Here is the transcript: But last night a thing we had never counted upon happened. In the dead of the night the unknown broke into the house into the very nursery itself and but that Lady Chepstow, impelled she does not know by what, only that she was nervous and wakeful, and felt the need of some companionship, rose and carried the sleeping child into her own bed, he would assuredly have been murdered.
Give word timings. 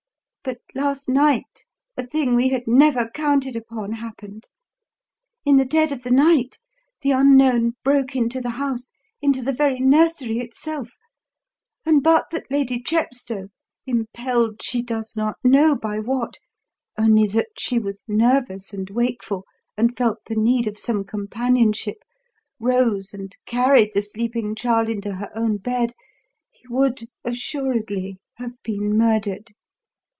But 0.43 0.57
last 0.73 1.07
night 1.07 1.67
a 1.95 2.03
thing 2.03 2.33
we 2.33 2.49
had 2.49 2.63
never 2.65 3.07
counted 3.07 3.55
upon 3.55 3.91
happened. 3.91 4.47
In 5.45 5.57
the 5.57 5.65
dead 5.65 5.91
of 5.91 6.01
the 6.01 6.09
night 6.09 6.57
the 7.03 7.11
unknown 7.11 7.73
broke 7.83 8.15
into 8.15 8.41
the 8.41 8.49
house 8.49 8.91
into 9.21 9.43
the 9.43 9.53
very 9.53 9.79
nursery 9.79 10.39
itself 10.39 10.97
and 11.85 12.01
but 12.01 12.31
that 12.31 12.49
Lady 12.49 12.81
Chepstow, 12.81 13.49
impelled 13.85 14.63
she 14.63 14.81
does 14.81 15.15
not 15.15 15.35
know 15.43 15.75
by 15.75 15.99
what, 15.99 16.39
only 16.97 17.27
that 17.27 17.49
she 17.59 17.77
was 17.77 18.05
nervous 18.07 18.73
and 18.73 18.89
wakeful, 18.89 19.45
and 19.77 19.95
felt 19.95 20.17
the 20.25 20.35
need 20.35 20.65
of 20.65 20.75
some 20.75 21.03
companionship, 21.03 21.97
rose 22.59 23.13
and 23.13 23.37
carried 23.45 23.91
the 23.93 24.01
sleeping 24.01 24.55
child 24.55 24.89
into 24.89 25.13
her 25.17 25.29
own 25.35 25.57
bed, 25.57 25.93
he 26.49 26.65
would 26.67 27.07
assuredly 27.23 28.17
have 28.37 28.55
been 28.63 28.97
murdered. 28.97 29.51